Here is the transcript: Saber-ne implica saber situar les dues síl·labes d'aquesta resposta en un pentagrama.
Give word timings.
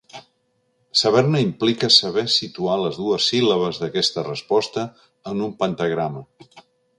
Saber-ne 1.01 1.41
implica 1.47 1.89
saber 1.95 2.23
situar 2.35 2.77
les 2.85 2.97
dues 3.01 3.27
síl·labes 3.33 3.81
d'aquesta 3.83 4.25
resposta 4.31 4.87
en 5.35 5.45
un 5.51 5.55
pentagrama. 5.63 6.27